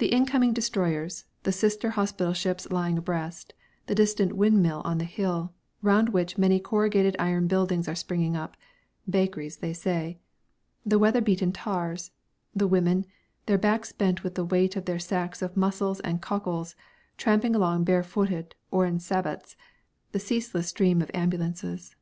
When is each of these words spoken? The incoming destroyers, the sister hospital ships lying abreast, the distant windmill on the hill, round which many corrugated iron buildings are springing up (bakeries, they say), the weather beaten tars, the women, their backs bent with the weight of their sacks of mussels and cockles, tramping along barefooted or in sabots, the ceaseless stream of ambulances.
The 0.00 0.08
incoming 0.08 0.52
destroyers, 0.54 1.24
the 1.44 1.52
sister 1.52 1.90
hospital 1.90 2.32
ships 2.32 2.68
lying 2.72 2.98
abreast, 2.98 3.54
the 3.86 3.94
distant 3.94 4.32
windmill 4.32 4.82
on 4.84 4.98
the 4.98 5.04
hill, 5.04 5.52
round 5.82 6.08
which 6.08 6.36
many 6.36 6.58
corrugated 6.58 7.14
iron 7.20 7.46
buildings 7.46 7.86
are 7.86 7.94
springing 7.94 8.34
up 8.36 8.56
(bakeries, 9.08 9.58
they 9.58 9.72
say), 9.72 10.18
the 10.84 10.98
weather 10.98 11.20
beaten 11.20 11.52
tars, 11.52 12.10
the 12.56 12.66
women, 12.66 13.06
their 13.46 13.56
backs 13.56 13.92
bent 13.92 14.24
with 14.24 14.34
the 14.34 14.44
weight 14.44 14.74
of 14.74 14.84
their 14.86 14.98
sacks 14.98 15.40
of 15.40 15.56
mussels 15.56 16.00
and 16.00 16.20
cockles, 16.20 16.74
tramping 17.16 17.54
along 17.54 17.84
barefooted 17.84 18.56
or 18.72 18.84
in 18.84 18.98
sabots, 18.98 19.54
the 20.10 20.18
ceaseless 20.18 20.66
stream 20.66 21.00
of 21.00 21.08
ambulances. 21.14 21.94